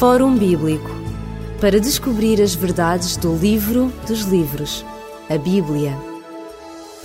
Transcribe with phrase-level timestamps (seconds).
[0.00, 0.88] Fórum Bíblico
[1.60, 4.82] para descobrir as verdades do livro dos livros,
[5.28, 5.94] a Bíblia.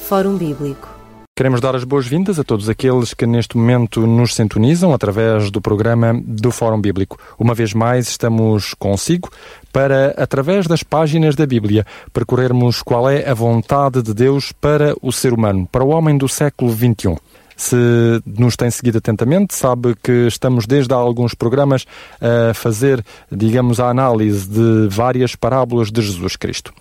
[0.07, 0.87] Fórum Bíblico.
[1.35, 6.17] Queremos dar as boas-vindas a todos aqueles que neste momento nos sintonizam através do programa
[6.25, 7.19] do Fórum Bíblico.
[7.37, 9.29] Uma vez mais, estamos consigo
[9.73, 15.11] para, através das páginas da Bíblia, percorrermos qual é a vontade de Deus para o
[15.11, 17.17] ser humano, para o homem do século XXI.
[17.55, 21.85] Se nos tem seguido atentamente, sabe que estamos desde há alguns programas
[22.21, 26.73] a fazer, digamos, a análise de várias parábolas de Jesus Cristo.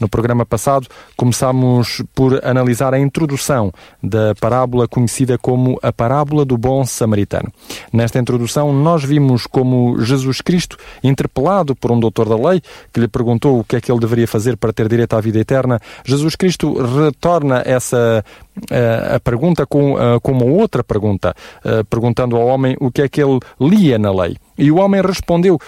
[0.00, 3.70] No programa passado, começámos por analisar a introdução
[4.02, 7.52] da parábola conhecida como a parábola do bom samaritano.
[7.92, 13.08] Nesta introdução, nós vimos como Jesus Cristo, interpelado por um doutor da lei, que lhe
[13.08, 16.34] perguntou o que é que ele deveria fazer para ter direito à vida eterna, Jesus
[16.34, 18.24] Cristo retorna essa
[18.56, 23.02] uh, a pergunta com, uh, com uma outra pergunta, uh, perguntando ao homem o que
[23.02, 24.36] é que ele lia na lei.
[24.56, 25.58] E o homem respondeu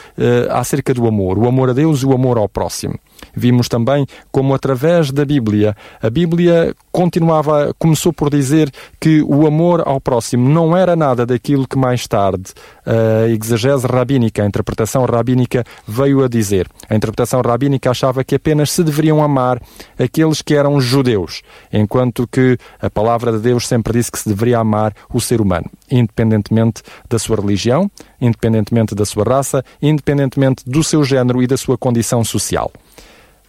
[0.50, 2.98] acerca do amor, o amor a Deus e o amor ao próximo.
[3.34, 8.70] Vimos também como através da Bíblia, a Bíblia continuava, começou por dizer
[9.00, 12.52] que o amor ao próximo não era nada daquilo que mais tarde
[12.84, 16.68] a exegese rabínica, a interpretação rabínica veio a dizer.
[16.88, 19.60] A interpretação rabínica achava que apenas se deveriam amar
[19.98, 24.58] aqueles que eram judeus, enquanto que a palavra de Deus sempre disse que se deveria
[24.58, 31.04] amar o ser humano, independentemente da sua religião, independentemente da sua raça, independentemente do seu
[31.04, 32.70] género e da sua condição social.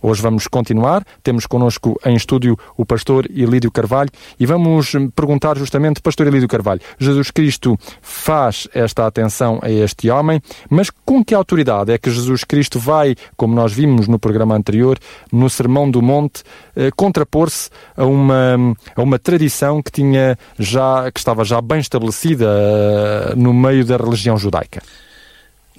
[0.06, 1.06] Hoje vamos continuar.
[1.24, 6.82] Temos connosco em estúdio o pastor Elídio Carvalho e vamos perguntar justamente, pastor Elídio Carvalho,
[7.00, 12.44] Jesus Cristo faz esta atenção a este homem, mas com que autoridade é que Jesus
[12.44, 15.00] Cristo vai, como nós vimos no programa anterior,
[15.32, 16.44] no Sermão do Monte,
[16.76, 22.46] eh, contrapor-se a uma, a uma tradição que tinha já, que estava já bem estabelecida
[22.46, 24.82] eh, no meio da religião judaica?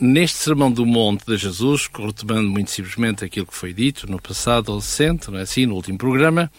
[0.00, 4.72] Neste Sermão do Monte de Jesus, retomando muito simplesmente aquilo que foi dito no passado
[4.72, 6.50] adolescente, não é assim, no último programa,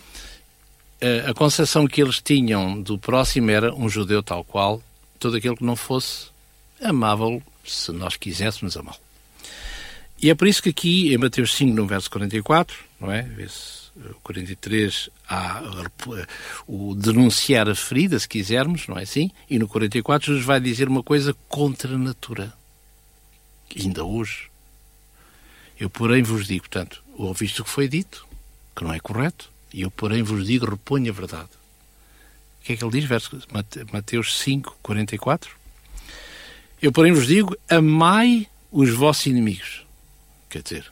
[1.27, 4.81] a concepção que eles tinham do próximo era um judeu tal qual,
[5.19, 6.27] todo aquele que não fosse
[6.81, 8.97] amável se nós quiséssemos amá-lo.
[10.21, 13.29] E é por isso que aqui, em Mateus 5, no verso 44, não é?
[13.37, 13.91] Esse
[14.23, 15.61] 43 há
[16.65, 19.29] o denunciar a ferida, se quisermos, não é assim?
[19.49, 22.53] E no 44 Jesus vai dizer uma coisa contra a natura
[23.75, 24.49] ainda hoje.
[25.79, 28.25] Eu, porém, vos digo, portanto, ouviste o que foi dito,
[28.75, 31.49] que não é correto, e eu, porém, vos digo, reponho a verdade.
[32.61, 33.05] O que é que ele diz?
[33.05, 33.37] Verso,
[33.91, 35.51] Mateus 5, 44.
[36.81, 39.85] Eu, porém, vos digo, amai os vossos inimigos.
[40.49, 40.91] Quer dizer,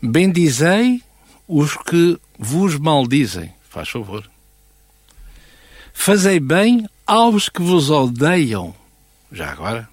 [0.00, 1.02] bendizei
[1.48, 3.52] os que vos maldizem.
[3.68, 4.28] Faz favor.
[5.92, 8.74] Fazei bem aos que vos odeiam.
[9.32, 9.88] Já agora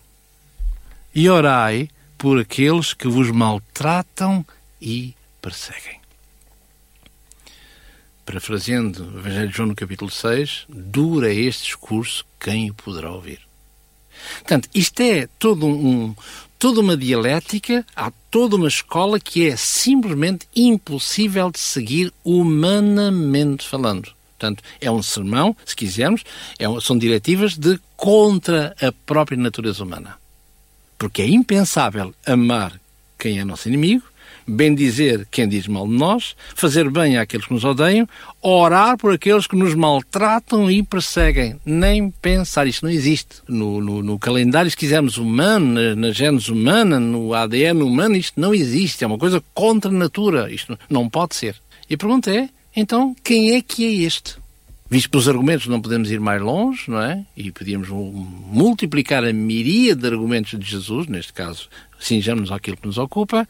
[1.14, 4.46] e orai por aqueles que vos maltratam
[4.82, 6.00] e perseguem.
[8.26, 13.40] Parafraseando o Evangelho de João no capítulo 6, dura este discurso, quem o poderá ouvir?
[14.36, 16.16] Portanto, isto é todo um,
[16.60, 24.14] toda uma dialética, há toda uma escola que é simplesmente impossível de seguir humanamente falando.
[24.38, 26.24] Portanto, é um sermão, se quisermos,
[26.60, 30.21] é um, são diretivas de contra a própria natureza humana.
[31.02, 32.80] Porque é impensável amar
[33.18, 34.04] quem é nosso inimigo,
[34.48, 38.08] bem dizer quem diz mal de nós, fazer bem àqueles que nos odeiam,
[38.40, 41.60] orar por aqueles que nos maltratam e perseguem.
[41.66, 43.38] Nem pensar, isto não existe.
[43.48, 48.40] No, no, no calendário, se quisermos humano, na, na gênese humana, no ADN humano, isto
[48.40, 49.04] não existe.
[49.04, 50.54] É uma coisa contra a natura.
[50.54, 51.56] Isto não pode ser.
[51.90, 54.36] E a pergunta é, então, quem é que é este?
[54.92, 57.26] Visto pelos argumentos, não podemos ir mais longe, não é?
[57.38, 62.98] E podíamos multiplicar a miríade de argumentos de Jesus, neste caso, cinjamos àquilo que nos
[62.98, 63.48] ocupa.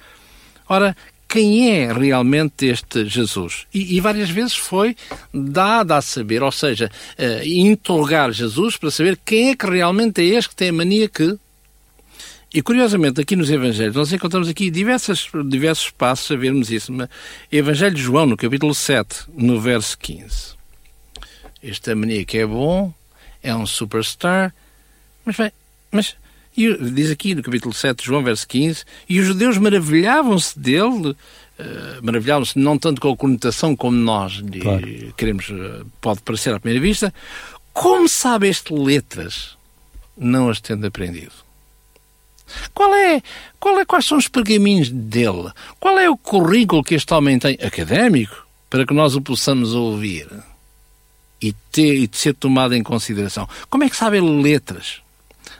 [0.69, 0.95] Ora,
[1.27, 3.65] quem é realmente este Jesus?
[3.73, 4.95] E, e, várias vezes foi
[5.33, 10.25] dado a saber, ou seja, uh, interrogar Jesus para saber quem é que realmente é
[10.25, 11.39] este que tem a mania que.
[12.53, 16.93] E curiosamente, aqui nos Evangelhos, nós encontramos aqui diversos, diversos passos a vermos isso.
[17.51, 20.60] Evangelho de João, no capítulo 7, no verso 15
[21.61, 22.93] este maníaco é bom,
[23.43, 24.53] é um superstar,
[25.25, 25.51] mas, bem,
[25.91, 26.15] mas
[26.55, 31.09] e, diz aqui no capítulo 7 de João, verso 15, e os judeus maravilhavam-se dele,
[31.11, 31.15] uh,
[32.01, 35.13] maravilhavam-se não tanto com a conotação como nós claro.
[35.15, 37.13] queremos, uh, pode parecer à primeira vista,
[37.73, 39.57] como sabe este letras,
[40.17, 41.31] não as tendo aprendido?
[42.73, 43.21] Qual é,
[43.57, 45.51] qual é, quais são os pergaminhos dele?
[45.79, 50.27] Qual é o currículo que este homem tem académico para que nós o possamos ouvir?
[51.41, 53.47] E, ter, e de ser tomado em consideração.
[53.69, 55.01] Como é que sabe letras?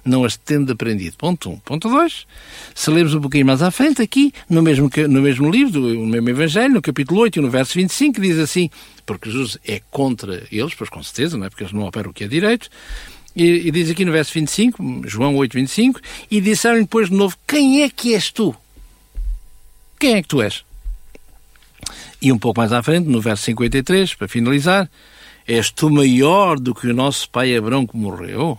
[0.04, 1.16] não as tendo aprendido.
[1.18, 1.54] Ponto 1.
[1.54, 1.58] Um.
[1.60, 2.26] Ponto 2.
[2.74, 6.30] Se lermos um pouquinho mais à frente, aqui, no mesmo, no mesmo livro, no mesmo
[6.30, 8.70] Evangelho, no capítulo 8 e no verso 25, diz assim,
[9.06, 11.50] porque Jesus é contra eles, pois com certeza, não é?
[11.50, 12.70] Porque eles não operam o que é direito.
[13.36, 17.38] E, e diz aqui no verso 25, João 8, 25, e disseram-lhe depois de novo,
[17.48, 18.56] quem é que és tu?
[20.00, 20.64] Quem é que tu és?
[22.22, 24.90] E um pouco mais à frente, no verso 53, para finalizar,
[25.48, 28.58] és tu maior do que o nosso pai Abrão que morreu?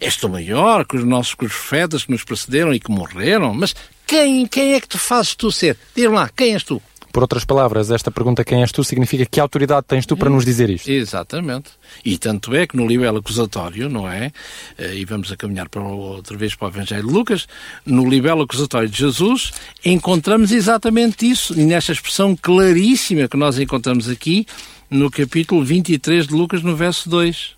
[0.00, 3.54] És tu maior que os nossos que os profetas que nos precederam e que morreram?
[3.54, 3.74] Mas
[4.06, 5.76] quem, quem é que te fazes tu ser?
[5.94, 6.80] Diz lá, quem és tu?
[7.16, 10.44] Por outras palavras, esta pergunta quem és tu significa que autoridade tens tu para nos
[10.44, 10.90] dizer isto?
[10.90, 11.70] Exatamente.
[12.04, 14.30] E tanto é que no libelo acusatório, não é?
[14.76, 17.48] Eh, e vamos a caminhar para outra vez para o Evangelho de Lucas,
[17.86, 19.50] no libelo acusatório de Jesus,
[19.82, 24.46] encontramos exatamente isso, e nesta expressão claríssima que nós encontramos aqui,
[24.90, 27.56] no capítulo 23 de Lucas, no verso 2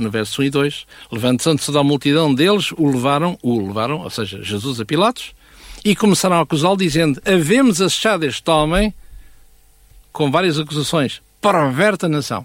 [0.00, 4.42] no verso 1 e 2, levantando-se da multidão deles, o levaram, o levaram, ou seja,
[4.42, 5.34] Jesus a Pilatos,
[5.84, 8.94] e começaram a acusá-lo, dizendo: Havemos achado este homem
[10.12, 12.44] com várias acusações, perverte a nação,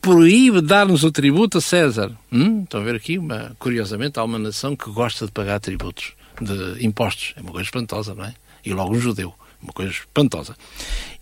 [0.00, 2.10] proíbe dar-nos o tributo a César.
[2.32, 6.12] Hum, estão a ver aqui, uma, curiosamente, há uma nação que gosta de pagar tributos,
[6.40, 7.34] de impostos.
[7.36, 8.34] É uma coisa espantosa, não é?
[8.64, 9.34] E logo um judeu.
[9.62, 10.56] Uma coisa espantosa.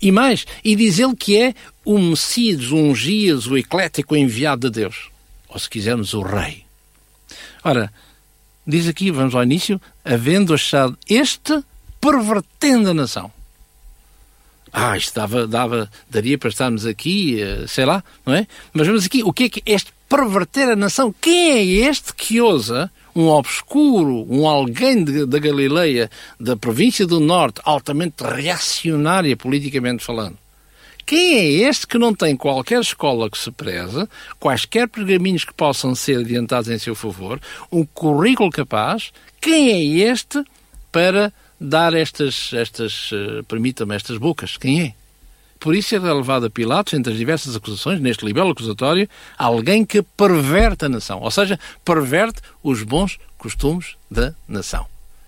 [0.01, 1.55] E mais, e diz ele que é
[1.85, 5.11] o Messias, o Ungias, o eclético enviado de Deus.
[5.49, 6.65] Ou se quisermos, o Rei.
[7.63, 7.93] Ora,
[8.67, 11.63] diz aqui, vamos ao início, havendo achado este
[12.01, 13.31] pervertendo a nação.
[14.73, 18.47] Ah, isto dava, dava, daria para estarmos aqui, eh, sei lá, não é?
[18.73, 21.15] Mas vamos aqui, o que é que este perverter a nação?
[21.21, 27.61] Quem é este que ousa, um obscuro, um alguém da Galileia, da província do Norte,
[27.65, 30.37] altamente reacionária politicamente falando,
[31.11, 34.09] quem é este que não tem qualquer escola que se preza,
[34.39, 37.41] quaisquer pergaminhos que possam ser adiantados em seu favor,
[37.73, 39.11] um currículo capaz?
[39.41, 40.45] Quem é este
[40.93, 44.57] para dar estas, estas uh, permita-me, estas bocas?
[44.57, 45.00] Quem é?
[45.61, 50.03] Por isso é levado a Pilatos, entre as diversas acusações, neste libelo acusatório, alguém que
[50.03, 54.87] perverte a nação, ou seja, perverte os bons costumes da nação.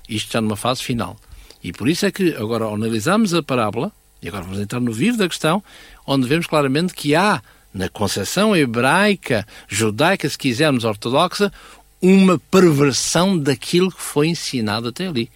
[0.09, 1.19] Isto já numa fase final.
[1.63, 3.93] E por isso é que, agora, ao analisarmos a parábola,
[4.23, 5.63] e agora vamos entrar no vivo da questão,
[6.07, 7.43] onde vemos claramente que há,
[7.73, 11.53] na concepção hebraica, judaica, se quisermos, ortodoxa,
[12.01, 15.31] uma perversão daquilo que foi ensinado até ali.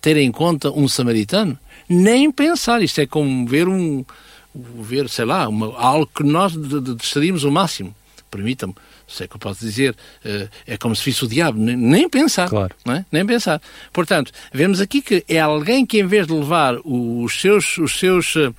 [0.00, 1.58] Ter em conta um samaritano?
[1.88, 2.82] Nem pensar.
[2.82, 4.04] Isto é como ver um.
[4.54, 7.94] Ver, sei lá, uma, algo que nós deixaríamos o máximo.
[8.30, 8.74] Permita-me,
[9.06, 9.94] sei que eu posso dizer,
[10.24, 12.48] uh, é como se fosse o diabo, nem, pensar.
[12.48, 12.74] Claro.
[12.88, 13.04] É?
[13.12, 13.60] Nem pensar.
[13.92, 18.34] Portanto, vemos aqui que é alguém que, em vez de levar os seus, os seus
[18.36, 18.54] uh,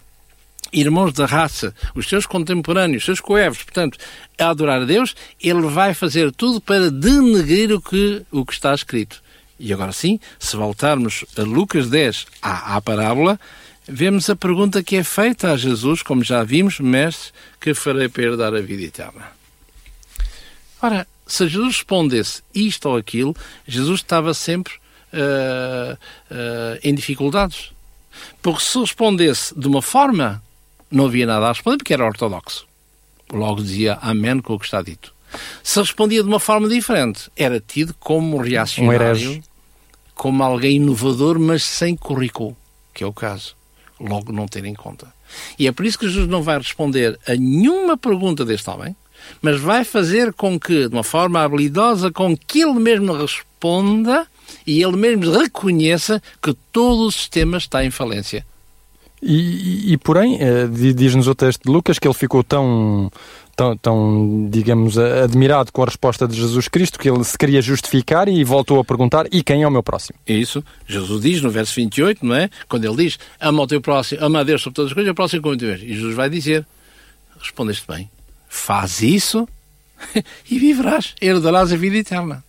[0.72, 3.98] irmãos da raça, os seus contemporâneos, os seus coevos, portanto,
[4.38, 8.74] a adorar a Deus, ele vai fazer tudo para denegrir o que, o que está
[8.74, 9.22] escrito.
[9.60, 13.40] E agora sim, se voltarmos a Lucas 10, à, à parábola,
[13.88, 18.24] vemos a pergunta que é feita a Jesus, como já vimos, mestre, que farei para
[18.24, 19.32] herdar a vida eterna.
[20.82, 23.36] Ora, se Jesus respondesse isto ou aquilo,
[23.68, 24.74] Jesus estava sempre
[25.14, 27.72] uh, uh, em dificuldades.
[28.42, 30.44] Porque se respondesse de uma forma,
[30.92, 32.68] não havia nada a responder, porque era ortodoxo.
[33.32, 35.14] Logo dizia amém com o que está dito.
[35.64, 39.44] Se respondia de uma forma diferente, era tido como reacionário, um
[40.14, 42.56] como alguém inovador, mas sem currículo,
[42.94, 43.56] que é o caso.
[44.04, 45.08] Logo não ter em conta.
[45.58, 48.96] E é por isso que Jesus não vai responder a nenhuma pergunta deste homem,
[49.42, 54.28] mas vai fazer com que, de uma forma habilidosa, com que ele mesmo responda
[54.68, 58.46] e ele mesmo reconheça que todo o sistema está em falência.
[59.26, 63.10] E, e, porém, eh, diz-nos o texto de Lucas que ele ficou tão,
[63.56, 68.28] tão, tão, digamos, admirado com a resposta de Jesus Cristo que ele se queria justificar
[68.28, 70.20] e voltou a perguntar: e quem é o meu próximo?
[70.28, 70.62] Isso.
[70.86, 72.50] Jesus diz no verso 28, não é?
[72.68, 75.16] Quando ele diz: ama o teu próximo, ama a Deus sobre todas as coisas, o
[75.16, 76.66] próximo como tu E Jesus vai dizer:
[77.40, 78.10] respondeste bem
[78.54, 79.50] faz isso
[80.50, 82.44] e viverás, herdarás a vida eterna.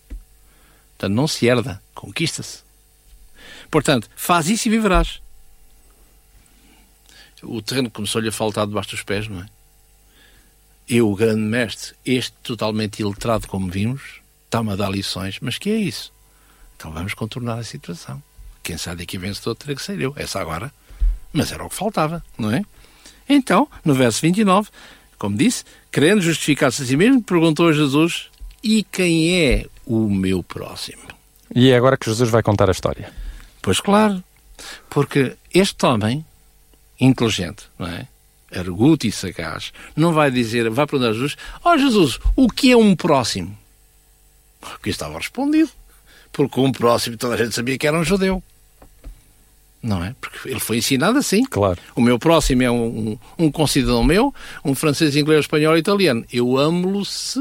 [0.90, 2.62] Portanto, não se herda, conquista-se.
[3.70, 5.20] Portanto, faz isso e viverás.
[7.44, 9.46] O terreno começou-lhe a faltar debaixo dos pés, não é?
[10.88, 15.70] Eu, o grande mestre, este totalmente iletrado, como vimos, está-me a dar lições, mas que
[15.70, 16.12] é isso?
[16.76, 18.22] Então vamos contornar a situação.
[18.62, 20.12] Quem sabe daqui vencedor terá que ser eu.
[20.16, 20.72] Essa agora.
[21.32, 22.64] Mas era o que faltava, não é?
[23.28, 24.68] Então, no verso 29,
[25.18, 28.28] como disse, querendo justificar-se a si mesmo, perguntou a Jesus:
[28.62, 31.02] E quem é o meu próximo?
[31.54, 33.12] E é agora que Jesus vai contar a história.
[33.60, 34.22] Pois claro,
[34.90, 36.24] porque este homem,
[37.04, 38.06] inteligente, não é?
[38.54, 42.70] Arguto e sagaz, não vai dizer, vai perguntar a Jesus: Ó oh, Jesus, o que
[42.70, 43.56] é um próximo?
[44.82, 45.70] que estava respondido.
[46.32, 48.42] Porque um próximo, toda a gente sabia que era um judeu.
[49.82, 50.14] Não é?
[50.20, 51.44] Porque ele foi ensinado assim.
[51.44, 51.78] Claro.
[51.94, 54.34] O meu próximo é um, um, um concidadão meu,
[54.64, 56.24] um francês, inglês, espanhol e italiano.
[56.32, 57.38] Eu amo-lo se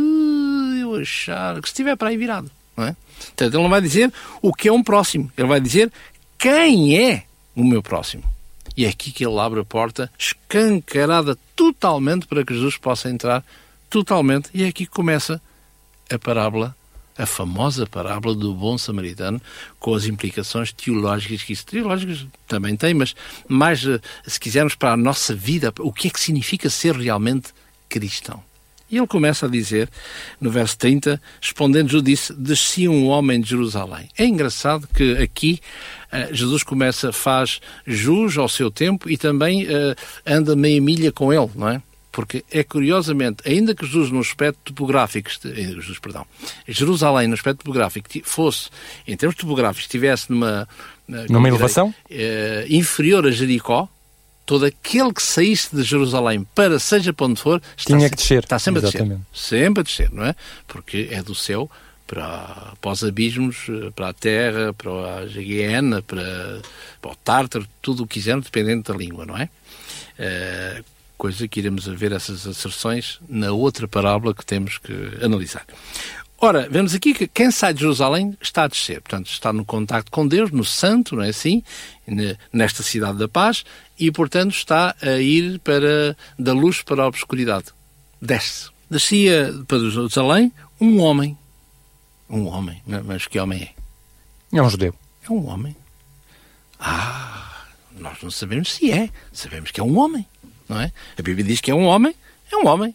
[0.82, 2.51] eu achar que estiver para aí virado.
[2.75, 2.96] Não é?
[3.17, 5.32] Portanto, ele não vai dizer o que é um próximo.
[5.38, 5.91] Ele vai dizer
[6.38, 7.24] quem é
[7.55, 8.24] o meu próximo.
[8.75, 13.44] E é aqui que ele abre a porta, escancarada totalmente para que Jesus possa entrar
[13.89, 14.50] totalmente.
[14.53, 15.42] E é aqui que começa
[16.12, 16.75] a parábola,
[17.18, 19.42] a famosa parábola do bom samaritano,
[19.80, 23.15] com as implicações teológicas que isso teológicas também tem, mas
[23.48, 27.53] mais, eh, se quisermos, para a nossa vida, o que é que significa ser realmente
[27.88, 28.44] cristão.
[28.94, 29.90] E ele começa a dizer,
[30.40, 34.08] no verso 30, respondendo, disse, descia um homem de Jerusalém.
[34.16, 35.60] É engraçado que aqui
[36.12, 41.34] uh, Jesus começa, faz jus ao seu tempo e também uh, anda meia milha com
[41.34, 41.82] ele, não é?
[42.12, 46.24] Porque é curiosamente, ainda que Jesus no aspecto topográfico, Jesus, perdão,
[46.68, 48.70] Jerusalém no aspecto topográfico fosse,
[49.08, 50.70] em termos topográficos, estivesse numa...
[51.30, 51.90] Numa elevação?
[52.12, 53.90] Uh, inferior a Jericó,
[54.46, 58.44] todo aquele que saísse de Jerusalém para seja para onde for, está, Tinha que descer.
[58.44, 59.14] está sempre Exatamente.
[59.14, 59.58] a descer.
[59.60, 60.36] Sempre a descer, não é?
[60.68, 61.70] Porque é do céu
[62.06, 66.62] para, para os abismos, para a terra, para a Guiana, para,
[67.02, 69.50] para o Tártaro, tudo o que quisermos, dependendo da língua, não é?
[70.20, 70.84] Uh,
[71.18, 75.66] coisa que iremos ver essas asserções na outra parábola que temos que analisar.
[76.44, 80.12] Ora, vemos aqui que quem sai de Jerusalém está a descer, portanto, está no contacto
[80.12, 81.64] com Deus, no Santo, não é assim?
[82.52, 83.64] Nesta cidade da paz,
[83.98, 87.68] e, portanto, está a ir para, da luz para a obscuridade.
[88.22, 88.70] Desce.
[88.92, 91.38] Descia para Jerusalém um homem.
[92.30, 92.84] Um homem.
[93.06, 93.74] Mas que homem
[94.52, 94.58] é?
[94.58, 94.94] É um judeu.
[95.26, 95.74] É um homem.
[96.78, 99.10] Ah, nós não sabemos se é.
[99.32, 100.28] Sabemos que é um homem,
[100.68, 100.92] não é?
[101.18, 102.14] A Bíblia diz que é um homem,
[102.52, 102.94] é um homem.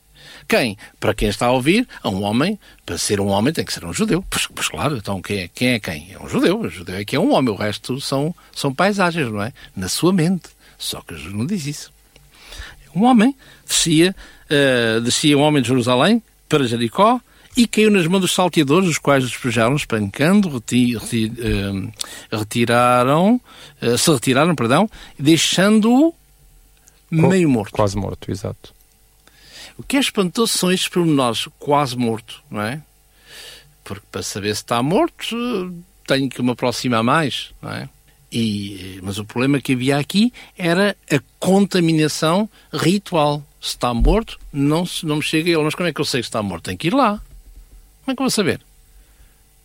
[0.48, 0.78] Quem?
[0.98, 3.84] Para quem está a ouvir, a um homem, para ser um homem tem que ser
[3.84, 4.24] um judeu.
[4.30, 6.10] Pois, pois claro, então quem é, quem é quem?
[6.10, 6.58] É um judeu.
[6.58, 9.52] O judeu é que é um homem, o resto são, são paisagens, não é?
[9.76, 10.48] Na sua mente.
[10.78, 11.92] Só que Jesus não diz isso.
[12.96, 13.36] Um homem
[13.66, 14.16] descia,
[14.50, 17.20] uh, descia um homem de Jerusalém para Jericó
[17.54, 21.92] e caiu nas mãos dos salteadores, os quais o despejaram, espancando, reti, reti, uh,
[22.38, 23.38] retiraram,
[23.82, 24.88] uh, se retiraram, perdão,
[25.18, 26.14] deixando-o
[27.10, 27.72] meio morto.
[27.72, 28.77] Quase morto, exato.
[29.78, 32.82] O que é espantoso são estes pormenores, quase morto, não é?
[33.84, 35.72] Porque para saber se está morto,
[36.04, 37.88] tenho que me aproximar mais, não é?
[38.30, 43.42] E, mas o problema que havia aqui era a contaminação ritual.
[43.60, 45.62] Se está morto, não, não me chega ele.
[45.62, 46.64] Mas como é que eu sei que está morto?
[46.64, 47.20] Tenho que ir lá.
[48.02, 48.60] Como é que eu vou saber?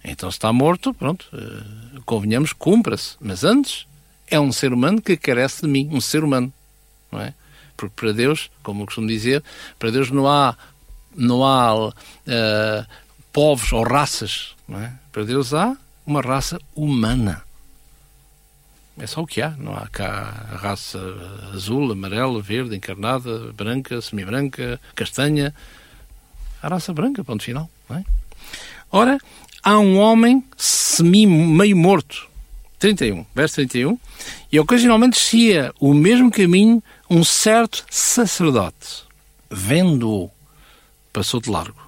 [0.03, 3.15] Então, se está morto, pronto, uh, convenhamos, cumpra-se.
[3.20, 3.86] Mas antes,
[4.27, 6.51] é um ser humano que carece de mim, um ser humano,
[7.12, 7.34] não é?
[7.75, 9.44] Porque para Deus, como eu costumo dizer,
[9.77, 10.56] para Deus não há,
[11.15, 11.94] não há uh,
[13.32, 14.56] povos ou raças.
[14.70, 14.92] É?
[15.12, 15.75] Para Deus há
[16.06, 17.44] uma raça humana.
[18.98, 19.50] É só o que há.
[19.58, 21.00] Não há cá a raça
[21.53, 25.53] azul, amarela, verde, encarnada, branca, semi-branca, castanha.
[26.62, 27.70] A raça branca, ponto final.
[27.89, 28.03] É?
[28.92, 29.18] Ora,
[29.63, 32.27] há um homem semi meio morto.
[32.77, 33.98] 31, verso 31.
[34.51, 39.03] E ocasionalmente descia o mesmo caminho um certo sacerdote,
[39.48, 40.32] vendo-o,
[41.13, 41.79] passou de largo.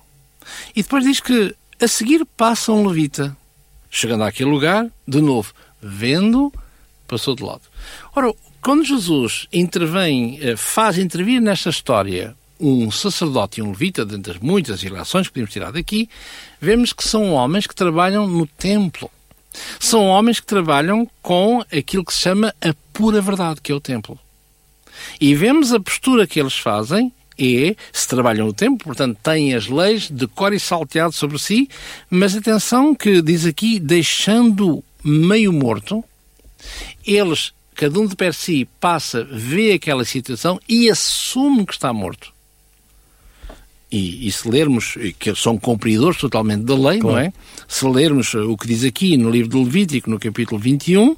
[0.75, 3.35] E depois diz que a seguir passa um levita.
[3.89, 5.51] Chegando àquele lugar, de novo,
[5.81, 6.53] vendo,
[7.07, 7.63] passou de lado.
[8.15, 14.33] Ora, quando Jesus intervém, eh, faz intervir nesta história um sacerdote e um levita, dentre
[14.33, 16.07] as muitas ilações que podemos tirar daqui,
[16.61, 19.09] vemos que são homens que trabalham no templo.
[19.79, 23.81] São homens que trabalham com aquilo que se chama a pura verdade, que é o
[23.81, 24.19] templo.
[25.19, 29.67] E vemos a postura que eles fazem é, se trabalham no tempo, portanto têm as
[29.67, 31.69] leis de cor e salteado sobre si,
[32.09, 36.03] mas atenção que diz aqui, deixando meio morto,
[37.05, 42.33] eles, cada um de per si, passa, vê aquela situação e assume que está morto.
[43.91, 47.17] E, e, se lermos, que são cumpridores totalmente da lei, claro.
[47.17, 47.33] não é?
[47.67, 51.17] Se lermos o que diz aqui no livro do Levítico, no capítulo 21, uh,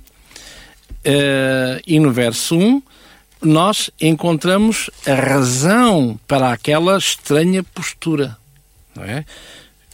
[1.03, 2.81] eh, e no verso 1,
[3.41, 8.37] nós encontramos a razão para aquela estranha postura,
[8.95, 9.25] não é?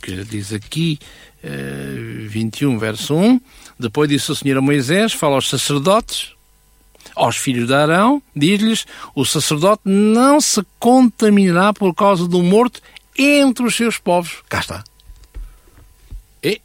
[0.01, 0.99] Que diz aqui,
[1.43, 3.39] uh, 21, verso 1,
[3.79, 6.31] depois disse o Senhor a Moisés, fala aos sacerdotes,
[7.15, 12.81] aos filhos de Arão, diz-lhes, o sacerdote não se contaminará por causa do morto
[13.17, 14.41] entre os seus povos.
[14.49, 14.83] Cá está.
[16.41, 16.61] E...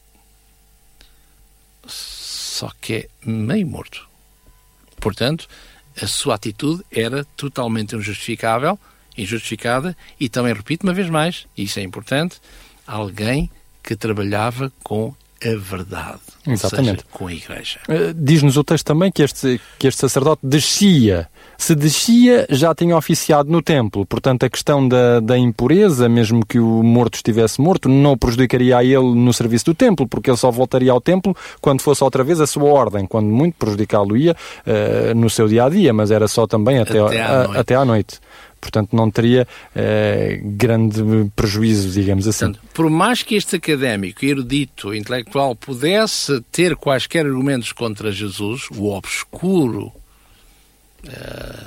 [1.87, 4.09] Só que é meio morto.
[5.01, 5.49] Portanto,
[6.01, 8.79] a sua atitude era totalmente injustificável,
[9.17, 12.41] injustificada, e também repito uma vez mais, e isso é importante,
[12.87, 13.51] alguém
[13.83, 15.15] que trabalhava com
[15.45, 16.19] a verdade.
[16.47, 17.03] Exatamente.
[17.03, 17.79] Seja, com a igreja.
[17.89, 21.29] Uh, Diz-nos o texto também que este, que este sacerdote descia.
[21.57, 24.07] Se descia, já tinha oficiado no templo.
[24.07, 28.85] Portanto, a questão da, da impureza, mesmo que o morto estivesse morto, não prejudicaria a
[28.85, 32.41] ele no serviço do templo, porque ele só voltaria ao templo quando fosse outra vez
[32.41, 33.07] a sua ordem.
[33.07, 34.33] Quando muito prejudicá-lo ia
[34.67, 37.59] uh, no seu dia a dia, mas era só também até, Até à a- noite.
[37.59, 38.21] até à noite.
[38.61, 41.03] Portanto, não teria eh, grande
[41.37, 42.47] prejuízo, digamos assim.
[42.53, 48.87] Portanto, por mais que este académico, erudito, intelectual pudesse ter quaisquer argumentos contra Jesus, o
[48.91, 49.93] obscuro
[51.07, 51.65] eh,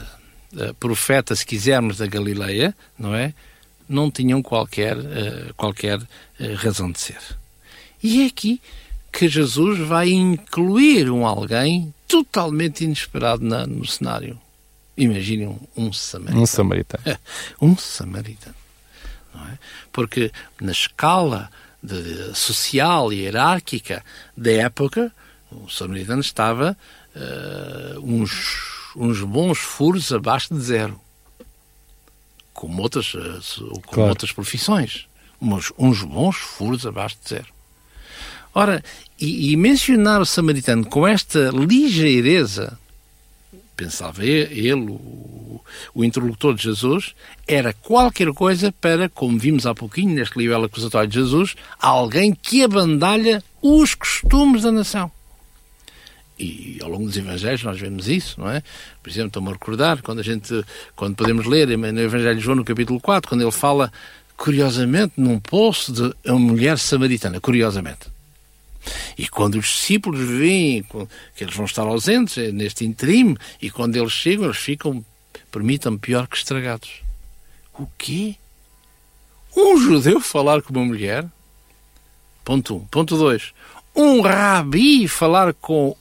[0.58, 3.34] eh, profeta, se quisermos, da Galileia, não é?
[3.88, 6.00] Não tinham qualquer, eh, qualquer
[6.40, 7.20] eh, razão de ser.
[8.04, 8.62] E é aqui
[9.12, 14.38] que Jesus vai incluir um alguém totalmente inesperado na- no cenário.
[14.98, 17.04] Imaginem um, um samaritano Um samaritano.
[17.62, 18.56] um samaritano.
[19.34, 19.58] Não é?
[19.92, 21.50] Porque na escala
[21.82, 24.04] de- social e hierárquica
[24.36, 25.12] da época,
[25.52, 26.78] o samaritano estava
[27.16, 31.00] eh, uns, uns bons furos abaixo de zero.
[32.54, 34.10] Como outras, eh, como Claro.
[34.10, 35.08] outras profissões.
[35.42, 37.48] Uns, uns bons furos abaixo de zero.
[38.54, 38.84] Ora,
[39.20, 42.78] e, e mencionar o samaritano com esta ligeireza
[43.82, 45.60] pensava ele, o,
[45.96, 47.16] o interlocutor de Jesus,
[47.48, 52.64] era qualquer coisa para, como vimos há pouquinho neste livro acusatório de Jesus, alguém que
[52.64, 55.12] abandalha os costumes da nação.
[56.38, 58.62] E ao longo dos Evangelhos nós vemos isso, não é?
[59.02, 60.64] Por exemplo, estou-me a recordar, quando a gente,
[60.96, 63.92] quando podemos ler no Evangelho de João, no capítulo 4, quando ele fala,
[64.38, 68.21] curiosamente, num poço de uma mulher samaritana, curiosamente.
[69.18, 70.84] E quando os discípulos veem
[71.36, 75.06] que eles vão estar ausentes eh, neste interim, e quando eles chegam, eles ficam,
[75.52, 77.02] permitam-me, pior que estragados.
[77.78, 78.36] O quê?
[79.56, 81.26] Um judeu falar com uma mulher?
[82.44, 82.78] Ponto 1.
[82.78, 82.86] Um.
[82.86, 83.54] Ponto 2.
[83.96, 85.96] Um rabi falar com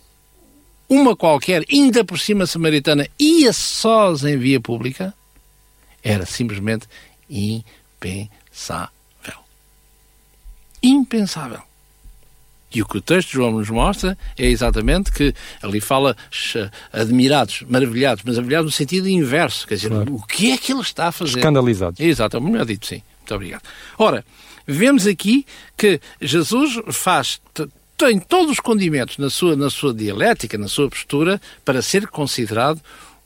[0.88, 5.14] uma qualquer, ainda por cima samaritana, e a sós em via pública?
[6.02, 6.86] Era simplesmente
[7.28, 8.90] impensável.
[10.82, 11.69] Impensável.
[12.72, 16.16] E o que o texto de João nos mostra é exatamente que ali fala
[16.92, 19.66] admirados, maravilhados, mas maravilhados no sentido inverso.
[19.66, 20.14] Quer dizer, Claro.
[20.14, 21.38] o que é que ele está a fazer?
[21.38, 21.98] Escandalizados.
[22.00, 23.02] Exato, é melhor dito, sim.
[23.18, 23.62] Muito obrigado.
[23.98, 24.24] Ora,
[24.66, 25.44] vemos aqui
[25.76, 27.40] que Jesus faz,
[27.96, 32.80] tem todos os condimentos na sua, na sua dialética, na sua postura, para ser considerado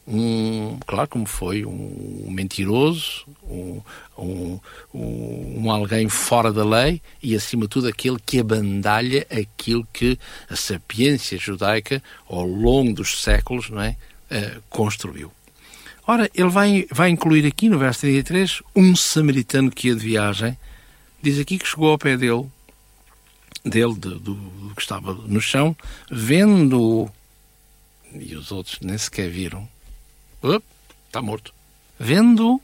[0.07, 3.81] um, claro, como foi, um mentiroso, um,
[4.19, 4.61] um,
[4.93, 10.57] um, alguém fora da lei e, acima de tudo, aquele que abandalha aquilo que a
[10.57, 13.97] sapiência judaica, ao longo dos séculos, não é,
[14.31, 15.33] eh, construiu.
[16.07, 20.59] Ora, ele vai, vai incluir aqui no verso 33 um samaritano que ia de viagem.
[21.23, 22.45] Diz aqui que chegou ao pé dele,
[23.64, 25.75] dele, do, do- do que estava no chão,
[26.11, 27.11] vendo
[28.12, 29.67] e os outros nem sequer viram.
[31.07, 31.53] Está morto.
[31.99, 32.61] Vendo,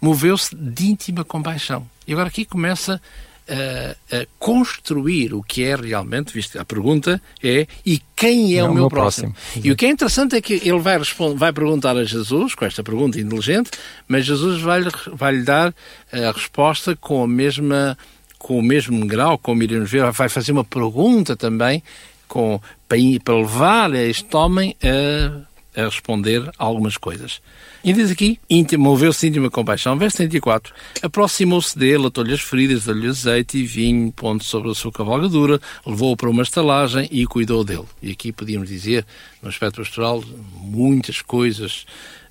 [0.00, 1.88] moveu-se de íntima compaixão.
[2.06, 3.00] E agora aqui começa
[3.48, 8.72] a, a construir o que é realmente, visto a pergunta é e quem é, o
[8.72, 9.34] meu, próximo?
[9.62, 12.64] E o que é interessante é que ele vai, responder, vai perguntar a Jesus, com
[12.64, 13.70] esta pergunta inteligente,
[14.08, 15.74] mas Jesus vai-lhe vai dar
[16.12, 17.96] a resposta com a mesma
[18.38, 21.82] com o mesmo grau, como iremos ver, vai fazer uma pergunta também
[22.28, 27.42] com, para, para levar este homem a, a responder algumas coisas.
[27.84, 28.40] E diz aqui,
[28.78, 34.42] moveu-se íntima compaixão, verso 34, aproximou-se dele, atou-lhe as feridas, deu-lhe azeite e vinho, pondo
[34.42, 37.84] sobre a sua cavalgadura, levou-o para uma estalagem e cuidou dele.
[38.00, 39.04] E aqui podíamos dizer,
[39.42, 40.24] no aspecto pastoral,
[40.62, 41.84] muitas coisas,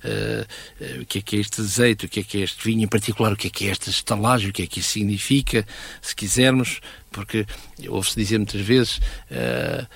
[0.04, 0.42] uh,
[0.82, 2.82] uh, o que é que é este azeite, o que é que é este vinho,
[2.82, 5.64] em particular o que é que é esta estalagem, o que é que isso significa,
[6.02, 6.80] se quisermos,
[7.12, 7.46] porque
[7.86, 8.96] ouve-se dizer muitas vezes
[9.30, 9.86] uh,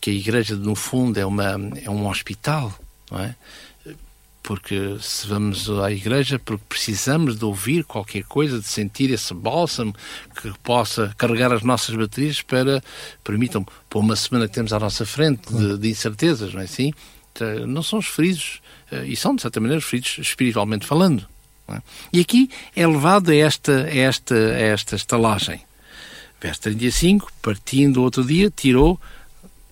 [0.00, 2.72] que a igreja, no fundo, é, uma, é um hospital,
[3.10, 3.34] não é?
[4.42, 9.94] Porque se vamos à igreja porque precisamos de ouvir qualquer coisa, de sentir esse bálsamo
[10.40, 12.82] que possa carregar as nossas baterias para,
[13.22, 16.92] permitam, para uma semana que temos à nossa frente de, de incertezas, não é assim?
[17.66, 18.60] Não somos feridos,
[19.06, 21.26] e são de certa maneira feridos espiritualmente falando.
[21.68, 21.80] É?
[22.12, 25.62] E aqui é levado a esta, a esta, a esta estalagem.
[26.40, 29.00] Verso 35, partindo outro dia, tirou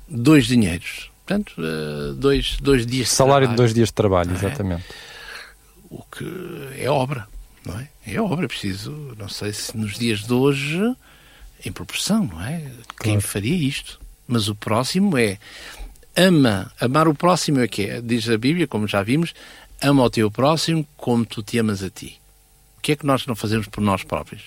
[0.09, 1.10] dois dinheiros.
[1.31, 1.55] Portanto,
[2.17, 3.51] dois, dois dias de Salário trabalho.
[3.51, 4.83] de dois dias de trabalho, exatamente.
[4.83, 4.95] É?
[5.89, 6.27] O que
[6.77, 7.29] é obra,
[7.65, 7.89] não é?
[8.05, 10.81] É obra, preciso, não sei se nos dias de hoje,
[11.65, 12.59] em proporção, não é?
[12.59, 12.85] Claro.
[13.01, 14.01] Quem faria isto?
[14.27, 15.39] Mas o próximo é
[16.17, 19.33] ama, amar o próximo é que é, diz a Bíblia, como já vimos,
[19.81, 22.21] ama o teu próximo como tu te amas a ti.
[22.79, 24.43] O que é que nós não fazemos por nós próprios?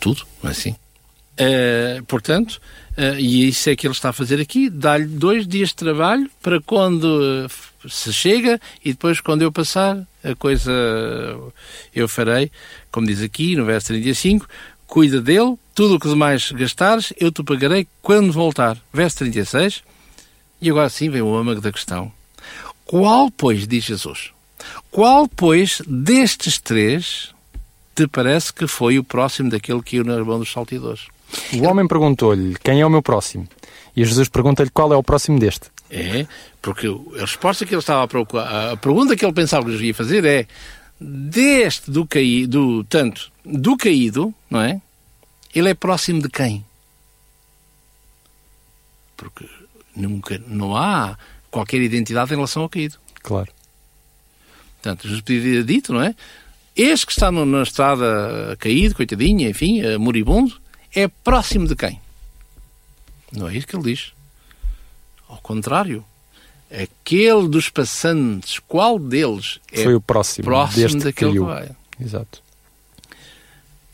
[0.00, 0.74] Tudo, não é assim?
[1.38, 2.60] Uh, portanto,
[2.96, 6.30] uh, e isso é que ele está a fazer aqui, dá-lhe dois dias de trabalho
[6.42, 10.72] para quando uh, se chega e depois quando eu passar, a coisa
[11.94, 12.50] eu farei,
[12.90, 14.48] como diz aqui no verso 35,
[14.86, 18.78] cuida dele, tudo o que demais gastares, eu te pagarei quando voltar.
[18.92, 19.82] Verso 36,
[20.60, 22.10] e agora sim vem o âmago da questão.
[22.86, 24.30] Qual, pois, diz Jesus,
[24.90, 27.34] qual, pois, destes três
[27.94, 31.08] te parece que foi o próximo daquele que ia na mão dos saltidores?
[31.54, 33.48] O homem perguntou-lhe, quem é o meu próximo?
[33.96, 35.70] E Jesus pergunta-lhe qual é o próximo deste.
[35.90, 36.26] É,
[36.60, 39.80] porque a resposta que ele estava a procurar, a pergunta que ele pensava que lhes
[39.80, 40.46] ia fazer é,
[41.00, 44.80] deste do caído, tanto do caído, não é?
[45.54, 46.64] Ele é próximo de quem?
[49.16, 49.48] Porque
[49.94, 51.16] nunca, não há
[51.50, 52.96] qualquer identidade em relação ao caído.
[53.22, 53.48] Claro.
[54.82, 56.14] Portanto, Jesus podia dito, não é?
[56.76, 60.60] Este que está no, na estrada caído, coitadinho, enfim, moribundo,
[60.96, 62.00] é próximo de quem?
[63.30, 64.12] Não é isso que ele diz.
[65.28, 66.02] Ao contrário,
[66.70, 71.70] aquele dos passantes, qual deles é Foi o próximo, próximo deste daquele que que vai?
[72.00, 72.42] Exato.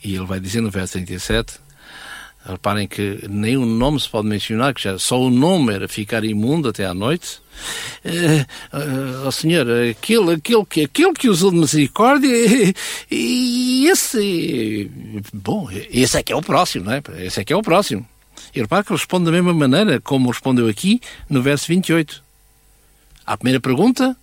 [0.01, 1.59] E ele vai dizer no verso 37,
[2.45, 6.23] reparem que nem o nome se pode mencionar, que já só o nome era ficar
[6.23, 7.41] imundo até à noite.
[8.03, 12.29] Eh, eh, Ó Senhor, aquele, aquele, que, aquele que usou de misericórdia,
[13.09, 14.91] e, e esse,
[15.33, 17.01] bom, esse é que é o próximo, não é?
[17.19, 18.05] Esse é que é o próximo.
[18.53, 22.21] E repare que responde da mesma maneira como respondeu aqui no verso 28.
[23.25, 24.15] À primeira pergunta,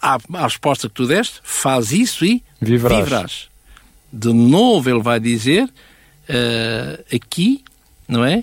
[0.00, 3.04] à, à resposta que tu deste, faz isso e Viverás.
[3.04, 3.48] viverás.
[4.12, 5.68] De novo ele vai dizer
[6.32, 7.62] eh, aqui,
[8.08, 8.42] não é?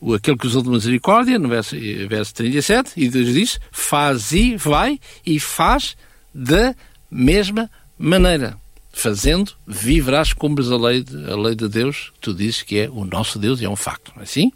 [0.00, 1.76] O aquele que usou de misericórdia, no verso,
[2.08, 5.96] verso 37, e Deus diz, faz e vai e faz
[6.34, 6.74] da
[7.10, 8.58] mesma maneira.
[8.92, 12.90] Fazendo, viverás cumpres a lei, de, a lei de Deus, que tu dizes que é
[12.90, 14.52] o nosso Deus e é um facto, não é assim?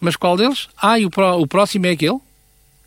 [0.00, 0.68] Mas qual deles?
[0.76, 2.18] Ah, e o, pró- o próximo é aquele?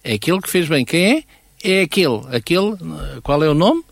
[0.03, 0.85] É aquele que fez bem.
[0.85, 1.23] Quem é?
[1.63, 2.21] É aquele.
[2.31, 3.83] Aquele, eh, qual é o nome?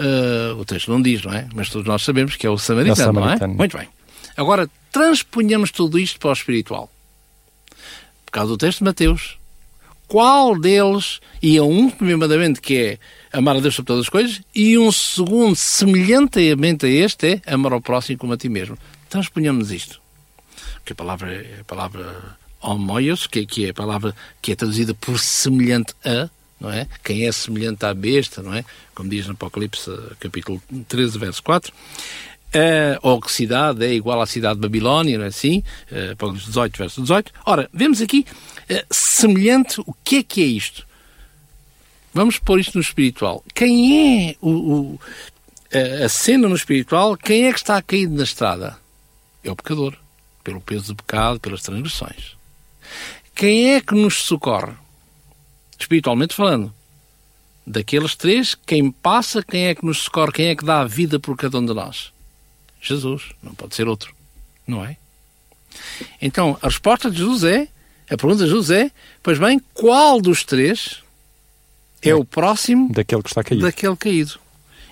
[0.00, 1.46] Uh, o texto não diz, não é?
[1.54, 3.46] Mas todos nós sabemos que é o samaritano, É o samaritano.
[3.48, 3.58] não é?
[3.58, 3.88] Muito bem.
[4.36, 6.90] Agora, transponhamos tudo isto para o espiritual.
[8.24, 9.38] Por causa do texto de Mateus.
[10.08, 12.98] Qual deles, e há um primeiro mandamento que é
[13.38, 17.72] amar a Deus sobre todas as coisas, e um segundo, semelhantemente a este, é amar
[17.72, 18.76] ao próximo como a ti mesmo.
[19.08, 20.00] Transponhamos isto.
[20.84, 24.94] Que a palavra é a palavra homoios, que, que é a palavra que é traduzida
[24.94, 26.28] por semelhante a,
[26.60, 26.86] não é?
[27.02, 28.64] Quem é semelhante à besta, não é?
[28.94, 31.72] Como diz no Apocalipse, capítulo 13, verso 4.
[32.52, 35.62] Uh, ou que cidade é igual à cidade de Babilónia, não é assim?
[35.90, 37.32] Uh, Apocalipse 18, verso 18.
[37.46, 38.26] Ora, vemos aqui,
[38.70, 40.84] uh, semelhante, o que é que é isto?
[42.12, 43.44] Vamos pôr isto no espiritual.
[43.54, 45.00] Quem é o, o-
[45.72, 47.16] a- a cena no espiritual?
[47.16, 48.76] Quem é que está caído na estrada?
[49.44, 49.94] É o pecador,
[50.42, 52.34] pelo peso do pecado, pelas transgressões.
[53.32, 54.72] Quem é que nos socorre?
[55.80, 56.72] Espiritualmente falando.
[57.66, 61.18] Daqueles três, quem passa, quem é que nos socorre, quem é que dá a vida
[61.18, 62.12] por cada um de nós?
[62.80, 64.14] Jesus, não pode ser outro,
[64.66, 64.96] não é?
[66.20, 67.68] Então, a resposta de Jesus é,
[68.10, 68.90] a pergunta de Jesus é,
[69.22, 71.02] pois bem, qual dos três
[72.02, 73.62] é o próximo Daquele que está caído.
[73.62, 74.38] daquele caído.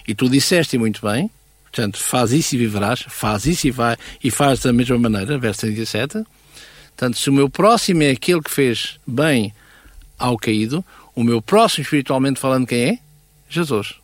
[0.07, 1.31] E tu disseste muito bem,
[1.65, 5.63] portanto, faz isso e viverás, faz isso e vai, e faz da mesma maneira, verso
[5.63, 6.23] 37.
[6.89, 9.53] Portanto, se o meu próximo é aquele que fez bem
[10.19, 12.99] ao caído, o meu próximo, espiritualmente falando, quem é?
[13.49, 13.95] Jesus.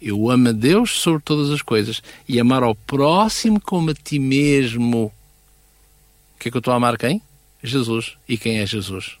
[0.00, 4.18] Eu amo a Deus sobre todas as coisas e amar ao próximo como a ti
[4.18, 5.06] mesmo.
[5.06, 7.22] O que é que eu estou a amar quem?
[7.62, 8.16] Jesus.
[8.28, 9.16] E quem é Jesus?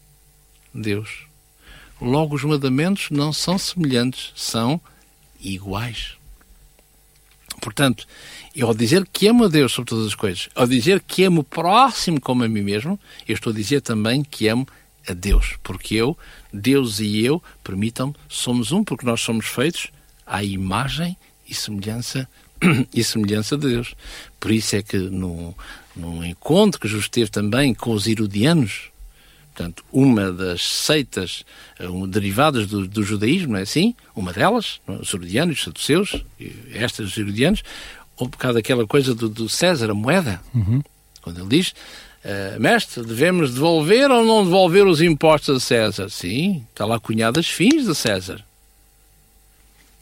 [0.74, 1.24] Deus.
[2.00, 4.80] Logo, os mandamentos não são semelhantes, são
[5.40, 6.16] iguais.
[7.60, 8.06] Portanto,
[8.54, 11.40] eu ao dizer que amo a Deus sobre todas as coisas, ao dizer que amo
[11.40, 14.68] o próximo como a mim mesmo, eu estou a dizer também que amo
[15.08, 15.54] a Deus.
[15.62, 16.16] Porque eu,
[16.52, 19.88] Deus e eu, permitam-me, somos um, porque nós somos feitos
[20.26, 21.16] à imagem
[21.48, 22.28] e semelhança
[22.92, 23.94] e semelhança de Deus.
[24.40, 25.54] Por isso é que no,
[25.94, 28.90] no encontro que Jesus teve também com os herodianos,
[29.54, 31.44] portanto, uma das seitas
[31.78, 33.94] eh, um, derivadas do, do judaísmo, não é assim?
[34.14, 34.92] Uma delas, é?
[34.92, 36.24] os herodianos, os saduceus,
[36.72, 37.62] estas herodianos,
[38.16, 40.40] ou por causa daquela coisa do, do César, a moeda,
[41.20, 41.74] quando ele diz,
[42.28, 46.08] eh, mestre, devemos devolver ou não devolver os impostos a César?
[46.10, 48.44] Sim, está lá cunhadas fins de César.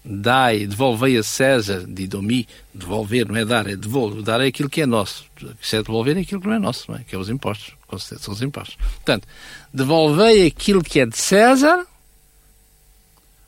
[0.03, 4.23] Dai, devolvei a César, didomi, devolver, não é dar, é devolver.
[4.23, 5.27] Dar é aquilo que é nosso.
[5.61, 7.05] Se é devolver, é aquilo que não é nosso, não é?
[7.05, 7.75] Que é os impostos.
[7.87, 8.77] Com certeza são os impostos.
[8.77, 9.29] Portanto,
[9.71, 11.87] devolvei aquilo que é de César,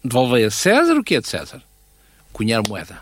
[0.05, 1.63] devolvei a César o que é de César.
[2.31, 3.01] Cunhar moeda.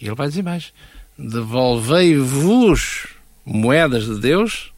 [0.00, 0.72] E ele vai dizer mais.
[1.18, 3.15] devolvei-vos
[3.46, 4.72] moedas de Deus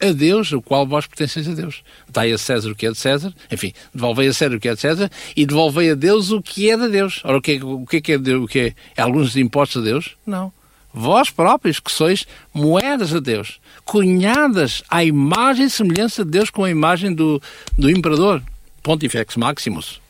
[0.00, 1.82] a Deus, o qual vós pertenceis a Deus.
[2.08, 4.74] Dai a César o que é de César, enfim, devolvei a César o que é
[4.74, 7.20] de César e devolvei a Deus o que é de Deus.
[7.24, 8.74] Ora, o que é, o que é, é, de, o que é?
[8.96, 10.16] é alguns impostos a Deus?
[10.26, 10.52] Não.
[10.92, 16.62] Vós próprios que sois moedas a Deus, cunhadas à imagem e semelhança de Deus com
[16.62, 17.42] a imagem do,
[17.76, 18.40] do imperador,
[18.80, 20.00] Pontifex Maximus,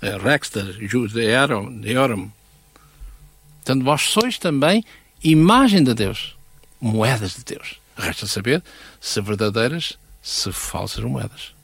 [0.00, 0.76] eh, Rexter,
[1.80, 2.30] Deorum.
[3.56, 4.84] Portanto, vós sois também
[5.22, 6.36] imagem de Deus,
[6.84, 7.80] moedas de Deus.
[7.96, 8.62] Resta saber
[9.00, 11.54] se verdadeiras, se falsas moedas.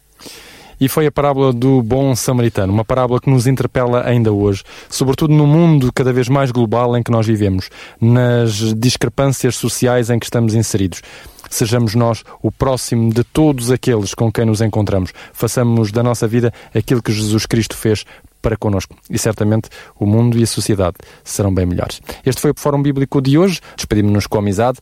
[0.81, 5.35] E foi a parábola do bom samaritano, uma parábola que nos interpela ainda hoje, sobretudo
[5.35, 7.69] no mundo cada vez mais global em que nós vivemos,
[8.01, 11.03] nas discrepâncias sociais em que estamos inseridos.
[11.51, 15.13] Sejamos nós o próximo de todos aqueles com quem nos encontramos.
[15.35, 18.07] Façamos da nossa vida aquilo que Jesus Cristo fez
[18.41, 18.97] para connosco.
[19.09, 22.01] E certamente o mundo e a sociedade serão bem melhores.
[22.25, 23.61] Este foi o Fórum Bíblico de hoje.
[23.77, 24.79] Despedimos-nos com amizade.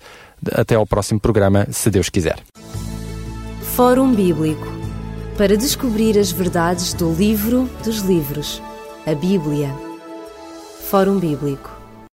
[0.53, 2.39] Até ao próximo programa, se Deus quiser.
[3.75, 4.67] Fórum Bíblico
[5.37, 8.61] para descobrir as verdades do livro dos livros,
[9.07, 9.73] a Bíblia.
[10.91, 11.78] Fórum Bíblico